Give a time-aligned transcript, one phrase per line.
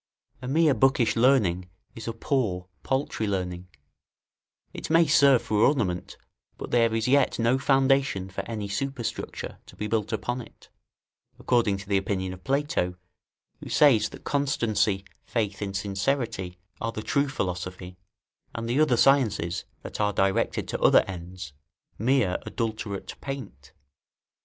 [0.41, 3.67] A mere bookish learning is a poor, paltry learning;
[4.73, 6.17] it may serve for ornament,
[6.57, 10.69] but there is yet no foundation for any superstructure to be built upon it,
[11.37, 12.95] according to the opinion of Plato,
[13.59, 17.99] who says, that constancy, faith, and sincerity, are the true philosophy,
[18.55, 21.53] and the other sciences, that are directed to other ends;
[21.99, 23.71] mere adulterate paint.